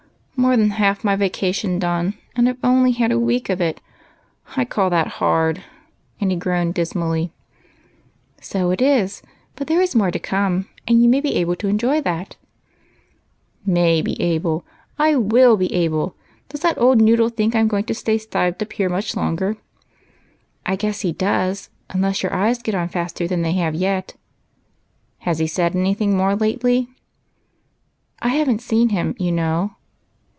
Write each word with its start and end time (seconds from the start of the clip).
"More 0.51 0.57
than 0.57 0.71
half 0.71 1.03
my 1.03 1.15
vacation 1.15 1.77
gone, 1.77 2.15
and 2.35 2.49
I 2.49 2.53
've 2.53 2.59
only 2.65 2.93
had 2.93 3.11
a 3.11 3.19
week 3.19 3.47
of 3.51 3.61
it! 3.61 3.79
I 4.57 4.65
call 4.65 4.89
that 4.89 5.05
hard," 5.19 5.63
and 6.19 6.31
he 6.31 6.35
groaned 6.35 6.73
dismally." 6.73 7.31
So 8.51 8.71
it 8.71 8.81
is; 8.81 9.21
but 9.55 9.67
there 9.67 9.81
is 9.83 9.95
more 9.95 10.09
to 10.09 10.17
come, 10.17 10.67
and 10.87 11.03
you 11.03 11.09
may 11.09 11.21
be 11.21 11.35
able 11.35 11.55
to 11.57 11.67
enjoy 11.67 12.01
that."" 12.01 12.37
Maij 13.69 14.03
be 14.03 14.19
able! 14.19 14.65
I 14.97 15.15
will 15.15 15.57
be 15.57 15.71
able! 15.75 16.15
Does 16.49 16.61
that 16.61 16.79
old 16.81 16.99
noodle 16.99 17.29
think 17.29 17.53
I 17.55 17.59
'm 17.59 17.67
going 17.67 17.85
to 17.85 17.93
stay 17.93 18.17
stived 18.17 18.63
up 18.63 18.73
here 18.73 18.89
much 18.89 19.15
longer?"" 19.15 19.57
I 20.65 20.75
guess 20.75 21.01
he 21.01 21.11
does, 21.11 21.69
unless 21.91 22.23
your 22.23 22.33
eyes 22.33 22.63
get 22.63 22.73
on 22.73 22.87
faster 22.89 23.27
than 23.27 23.43
they 23.43 23.53
have 23.53 23.75
yet" 23.75 24.15
6 25.19 25.21
122 25.21 25.21
EIGHT 25.21 25.21
COUSINS." 25.21 25.25
Has 25.27 25.37
he 25.37 25.47
said 25.47 25.75
any 25.75 25.93
thing 25.93 26.17
more 26.17 26.35
lately?" 26.35 26.89
"I 28.23 28.29
have 28.29 28.49
n't 28.49 28.63
seen 28.63 28.89
him, 28.89 29.13
you 29.19 29.31
know. 29.31 29.75